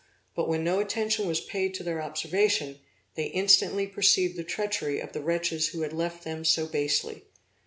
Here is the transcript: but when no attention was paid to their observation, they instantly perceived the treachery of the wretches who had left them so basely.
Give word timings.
but 0.33 0.47
when 0.49 0.63
no 0.63 0.79
attention 0.79 1.27
was 1.27 1.39
paid 1.41 1.75
to 1.75 1.83
their 1.83 2.01
observation, 2.01 2.79
they 3.13 3.25
instantly 3.27 3.85
perceived 3.85 4.35
the 4.35 4.43
treachery 4.43 4.99
of 4.99 5.13
the 5.13 5.21
wretches 5.21 5.67
who 5.67 5.81
had 5.83 5.93
left 5.93 6.23
them 6.23 6.43
so 6.43 6.65
basely. 6.65 7.25